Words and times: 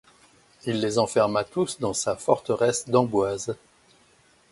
Il 0.65 0.81
les 0.81 0.97
enferma 0.97 1.43
tous 1.43 1.79
dans 1.79 1.93
sa 1.93 2.15
forteresse 2.15 2.89
d'Amboise. 2.89 3.55